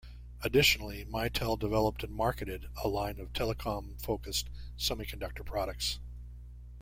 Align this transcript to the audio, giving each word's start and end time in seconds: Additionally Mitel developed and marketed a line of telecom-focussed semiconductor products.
Additionally 0.41 1.05
Mitel 1.05 1.59
developed 1.59 2.03
and 2.03 2.11
marketed 2.11 2.65
a 2.83 2.87
line 2.87 3.19
of 3.19 3.33
telecom-focussed 3.33 4.49
semiconductor 4.75 5.45
products. 5.45 5.99